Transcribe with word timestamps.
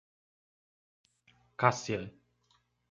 Cássia 1.57 2.09